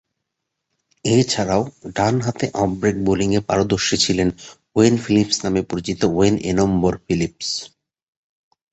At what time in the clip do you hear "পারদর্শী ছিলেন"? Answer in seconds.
3.41-4.29